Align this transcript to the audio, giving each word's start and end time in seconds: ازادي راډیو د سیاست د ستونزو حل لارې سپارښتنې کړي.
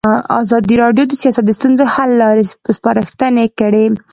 ازادي 0.41 0.75
راډیو 0.83 1.05
د 1.07 1.13
سیاست 1.21 1.43
د 1.45 1.51
ستونزو 1.57 1.83
حل 1.93 2.11
لارې 2.21 2.43
سپارښتنې 2.75 3.45
کړي. 3.59 3.85